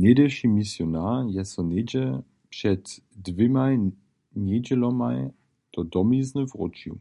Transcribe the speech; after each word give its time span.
Něhdyši 0.00 0.46
misionar 0.58 1.16
je 1.34 1.42
so 1.50 1.60
něhdźe 1.70 2.04
před 2.52 2.82
dwěmaj 3.24 3.72
njedźelomaj 4.44 5.18
do 5.72 5.80
domizny 5.92 6.42
wróćił. 6.50 6.94